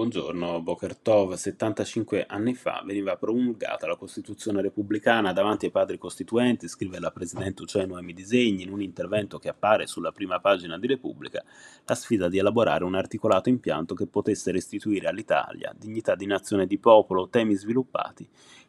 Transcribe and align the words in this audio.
Buongiorno, 0.00 0.62
Boker 0.62 0.96
Tov. 0.96 1.34
75 1.34 2.24
anni 2.26 2.54
fa 2.54 2.82
veniva 2.86 3.18
promulgata 3.18 3.86
la 3.86 3.96
Costituzione 3.96 4.62
repubblicana 4.62 5.34
davanti 5.34 5.66
ai 5.66 5.70
padri 5.70 5.98
costituenti, 5.98 6.68
scrive 6.68 6.98
la 6.98 7.10
Presidente 7.10 7.60
Uccello 7.60 7.88
Noemi 7.88 8.14
Disegni 8.14 8.62
in 8.62 8.72
un 8.72 8.80
intervento 8.80 9.38
che 9.38 9.50
appare 9.50 9.86
sulla 9.86 10.10
prima 10.10 10.40
pagina 10.40 10.78
di 10.78 10.86
Repubblica, 10.86 11.44
la 11.84 11.94
sfida 11.94 12.30
di 12.30 12.38
elaborare 12.38 12.84
un 12.84 12.94
articolato 12.94 13.50
impianto 13.50 13.94
che 13.94 14.06
potesse 14.06 14.50
restituire 14.50 15.06
all'Italia 15.06 15.74
dignità 15.78 16.14
di 16.14 16.24
nazione 16.24 16.62
e 16.62 16.66
di 16.66 16.78
popolo, 16.78 17.28
temi 17.28 17.54
sviluppati, 17.54 18.26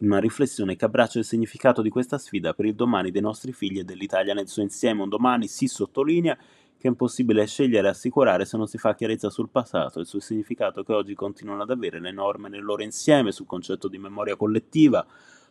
in 0.00 0.08
una 0.08 0.20
riflessione 0.20 0.76
che 0.76 0.84
abbraccia 0.84 1.20
il 1.20 1.24
significato 1.24 1.80
di 1.80 1.88
questa 1.88 2.18
sfida 2.18 2.52
per 2.52 2.66
il 2.66 2.74
domani 2.74 3.10
dei 3.10 3.22
nostri 3.22 3.54
figli 3.54 3.78
e 3.78 3.84
dell'Italia 3.84 4.34
nel 4.34 4.48
suo 4.48 4.60
insieme, 4.60 5.00
un 5.00 5.08
domani 5.08 5.48
si 5.48 5.68
sottolinea 5.68 6.36
che 6.84 6.90
è 6.90 6.92
impossibile 6.92 7.46
scegliere 7.46 7.86
e 7.86 7.90
assicurare 7.92 8.44
se 8.44 8.58
non 8.58 8.66
si 8.66 8.76
fa 8.76 8.94
chiarezza 8.94 9.30
sul 9.30 9.48
passato 9.48 10.00
e 10.00 10.04
sul 10.04 10.20
significato 10.20 10.84
che 10.84 10.92
oggi 10.92 11.14
continuano 11.14 11.62
ad 11.62 11.70
avere 11.70 11.98
le 11.98 12.12
norme 12.12 12.50
nel 12.50 12.62
loro 12.62 12.82
insieme, 12.82 13.32
sul 13.32 13.46
concetto 13.46 13.88
di 13.88 13.96
memoria 13.96 14.36
collettiva, 14.36 15.06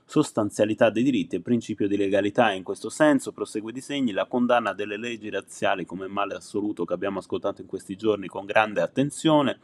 sostanzialità 0.06 0.92
dei 0.92 1.02
diritti 1.02 1.36
e 1.36 1.42
principio 1.42 1.88
di 1.88 1.98
legalità. 1.98 2.52
In 2.52 2.62
questo 2.62 2.92
senso, 2.92 3.32
prosegue 3.32 3.72
i 3.72 3.74
disegni, 3.74 4.12
la 4.12 4.28
condanna 4.28 4.74
delle 4.74 4.96
leggi 4.96 5.32
razziali 5.32 5.86
come 5.86 6.06
male 6.06 6.36
assoluto 6.36 6.86
che 6.86 6.94
abbiamo 6.94 7.18
ascoltato 7.18 7.62
in 7.62 7.68
questi 7.68 7.96
giorni 7.96 8.28
con 8.28 8.46
grande 8.46 8.82
attenzione 8.82 9.58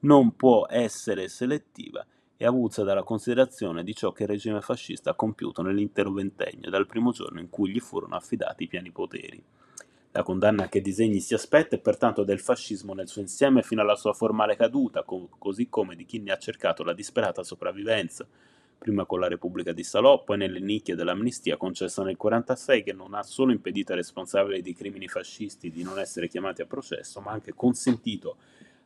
non 0.00 0.34
può 0.36 0.66
essere 0.70 1.28
selettiva 1.28 2.02
e 2.34 2.46
avulsa 2.46 2.82
dalla 2.82 3.02
considerazione 3.02 3.84
di 3.84 3.94
ciò 3.94 4.12
che 4.12 4.22
il 4.22 4.30
regime 4.30 4.62
fascista 4.62 5.10
ha 5.10 5.14
compiuto 5.14 5.60
nell'intero 5.60 6.12
ventennio, 6.12 6.70
dal 6.70 6.86
primo 6.86 7.10
giorno 7.10 7.40
in 7.40 7.50
cui 7.50 7.68
gli 7.68 7.78
furono 7.78 8.16
affidati 8.16 8.62
i 8.62 8.68
pieni 8.68 8.90
poteri. 8.90 9.44
La 10.12 10.24
condanna 10.24 10.68
che 10.68 10.80
Disegni 10.80 11.20
si 11.20 11.34
aspetta 11.34 11.76
è 11.76 11.78
pertanto 11.78 12.24
del 12.24 12.40
fascismo 12.40 12.94
nel 12.94 13.06
suo 13.06 13.20
insieme 13.20 13.62
fino 13.62 13.80
alla 13.80 13.94
sua 13.94 14.12
formale 14.12 14.56
caduta, 14.56 15.04
co- 15.04 15.28
così 15.38 15.68
come 15.68 15.94
di 15.94 16.04
chi 16.04 16.18
ne 16.18 16.32
ha 16.32 16.36
cercato 16.36 16.82
la 16.82 16.92
disperata 16.92 17.44
sopravvivenza, 17.44 18.26
prima 18.76 19.04
con 19.04 19.20
la 19.20 19.28
Repubblica 19.28 19.70
di 19.70 19.84
Salò, 19.84 20.24
poi 20.24 20.38
nelle 20.38 20.58
nicchie 20.58 20.96
dell'amnistia 20.96 21.56
concessa 21.56 22.02
nel 22.02 22.16
1946 22.18 22.82
che 22.82 22.92
non 22.92 23.14
ha 23.14 23.22
solo 23.22 23.52
impedito 23.52 23.92
ai 23.92 23.98
responsabili 23.98 24.62
di 24.62 24.74
crimini 24.74 25.06
fascisti 25.06 25.70
di 25.70 25.84
non 25.84 26.00
essere 26.00 26.26
chiamati 26.26 26.60
a 26.60 26.66
processo, 26.66 27.20
ma 27.20 27.30
anche 27.30 27.54
consentito 27.54 28.38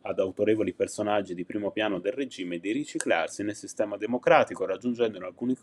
ad 0.03 0.19
autorevoli 0.19 0.75
personaggi 0.75 1.35
di 1.35 1.47
primo 1.47 1.71
piano 1.71 2.01
del 2.01 2.13
regime 2.13 2.59
di 2.59 2.71
riciclarsi 2.71 3.43
nel 3.43 3.57
sistema 3.57 3.97
democratico, 3.97 4.67
raggiungendo 4.67 5.17
in 5.17 5.25
alcuni 5.25 5.57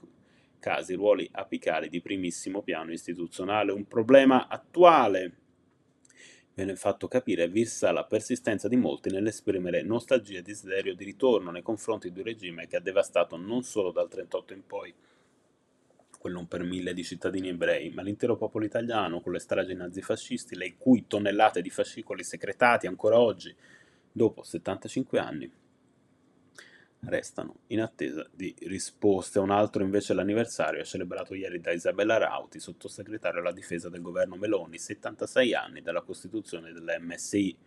casi 0.57 0.95
ruoli 0.95 1.29
apicali 1.31 1.87
di 1.87 2.01
primissimo 2.01 2.63
piano 2.63 2.91
istituzionale. 2.91 3.71
Un 3.71 3.85
problema 3.85 4.47
attuale 4.47 5.40
viene 6.63 6.75
fatto 6.75 7.07
capire 7.07 7.47
vista 7.47 7.91
la 7.91 8.03
persistenza 8.03 8.67
di 8.67 8.75
molti 8.75 9.09
nell'esprimere 9.09 9.81
nostalgia 9.81 10.37
e 10.37 10.43
desiderio 10.43 10.93
di 10.93 11.03
ritorno 11.03 11.49
nei 11.49 11.63
confronti 11.63 12.11
di 12.11 12.19
un 12.19 12.25
regime 12.25 12.67
che 12.67 12.75
ha 12.75 12.79
devastato 12.79 13.35
non 13.35 13.63
solo 13.63 13.91
dal 13.91 14.07
1938 14.07 14.53
in 14.53 14.65
poi 14.67 14.93
quello 16.19 16.37
un 16.37 16.47
per 16.47 16.61
mille 16.61 16.93
di 16.93 17.03
cittadini 17.03 17.47
ebrei, 17.47 17.89
ma 17.89 18.03
l'intero 18.03 18.35
popolo 18.35 18.63
italiano 18.63 19.21
con 19.21 19.31
le 19.31 19.39
stragi 19.39 19.73
nazifascisti, 19.73 20.55
le 20.55 20.75
cui 20.77 21.07
tonnellate 21.07 21.63
di 21.63 21.71
fascicoli 21.71 22.23
secretati 22.23 22.85
ancora 22.85 23.19
oggi, 23.19 23.51
dopo 24.11 24.43
75 24.43 25.17
anni, 25.17 25.51
restano 27.05 27.61
in 27.67 27.81
attesa 27.81 28.27
di 28.31 28.53
risposte. 28.61 29.39
Un 29.39 29.49
altro 29.49 29.83
invece 29.83 30.13
l'anniversario 30.13 30.81
è 30.81 30.85
celebrato 30.85 31.33
ieri 31.33 31.59
da 31.59 31.71
Isabella 31.71 32.17
Rauti, 32.17 32.59
sottosegretario 32.59 33.39
alla 33.39 33.51
difesa 33.51 33.89
del 33.89 34.01
governo 34.01 34.35
Meloni, 34.35 34.77
76 34.77 35.53
anni 35.53 35.81
dalla 35.81 36.01
costituzione 36.01 36.71
dell'MSI. 36.71 37.57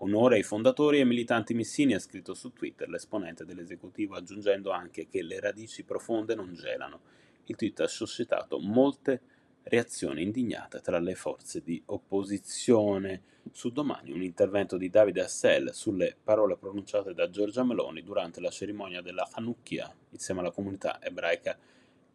Onore 0.00 0.36
ai 0.36 0.42
fondatori 0.42 1.00
e 1.00 1.04
militanti 1.04 1.54
missini, 1.54 1.94
ha 1.94 1.98
scritto 1.98 2.34
su 2.34 2.52
Twitter 2.52 2.88
l'esponente 2.88 3.44
dell'esecutivo, 3.44 4.14
aggiungendo 4.14 4.70
anche 4.70 5.08
che 5.08 5.22
le 5.22 5.40
radici 5.40 5.84
profonde 5.84 6.34
non 6.34 6.52
gelano. 6.54 7.00
Il 7.46 7.56
tweet 7.56 7.80
ha 7.80 7.88
suscitato 7.88 8.58
molte 8.58 9.20
reazione 9.68 10.22
indignata 10.22 10.80
tra 10.80 10.98
le 10.98 11.14
forze 11.14 11.62
di 11.62 11.82
opposizione. 11.86 13.22
Su 13.52 13.70
domani 13.70 14.12
un 14.12 14.22
intervento 14.22 14.76
di 14.76 14.90
Davide 14.90 15.22
Assel 15.22 15.72
sulle 15.72 16.16
parole 16.22 16.56
pronunciate 16.56 17.14
da 17.14 17.30
Giorgia 17.30 17.64
Meloni 17.64 18.02
durante 18.02 18.40
la 18.40 18.50
cerimonia 18.50 19.00
della 19.00 19.28
Hanukkah 19.30 19.94
insieme 20.10 20.40
alla 20.40 20.50
comunità 20.50 21.00
ebraica 21.02 21.56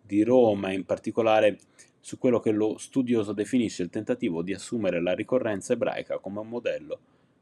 di 0.02 0.24
Roma, 0.24 0.72
in 0.72 0.86
particolare 0.86 1.58
su 2.00 2.18
quello 2.18 2.40
che 2.40 2.52
lo 2.52 2.78
studioso 2.78 3.32
definisce 3.32 3.84
il 3.84 3.90
tentativo 3.90 4.42
di 4.42 4.54
assumere 4.54 5.02
la 5.02 5.14
ricorrenza 5.14 5.74
ebraica 5.74 6.20
come 6.20 6.40
un 6.40 6.50
modello 6.50 7.00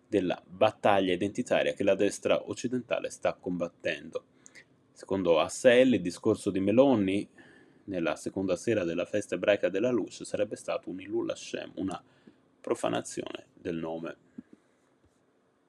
della 0.08 0.42
battaglia 0.46 1.14
identitaria 1.14 1.74
che 1.74 1.84
la 1.84 1.96
destra 1.96 2.50
occidentale 2.50 3.10
sta 3.10 3.34
combattendo. 3.34 4.24
Secondo 4.92 5.40
Assel, 5.40 5.94
il 5.94 6.02
discorso 6.02 6.50
di 6.50 6.60
Meloni 6.60 7.28
nella 7.90 8.16
seconda 8.16 8.56
sera 8.56 8.84
della 8.84 9.06
festa 9.06 9.36
ebraica 9.36 9.68
della 9.68 9.90
luce 9.90 10.24
sarebbe 10.24 10.56
stato 10.56 10.90
un 10.90 11.02
Ilul 11.02 11.30
Hashem, 11.30 11.72
una 11.76 12.02
profanazione 12.62 13.48
del 13.54 13.78
nome 13.78 14.16